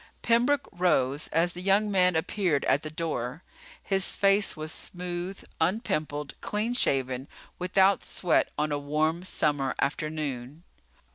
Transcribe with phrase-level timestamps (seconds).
[0.23, 3.43] Pembroke rose as the young man appeared at the door.
[3.83, 7.27] His face was smooth, unpimpled, clean shaven,
[7.59, 10.63] without sweat on a warm summer afternoon.